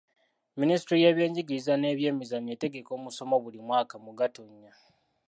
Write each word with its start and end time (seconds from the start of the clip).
Minisitule 0.59 1.01
y'ebyenjigiriza 1.03 1.73
n'ebyemizannyo 1.77 2.51
etegeka 2.55 2.91
omusomo 2.97 3.35
buli 3.43 3.59
mwaka 3.67 3.95
mu 4.03 4.11
Gatonnya 4.19 4.71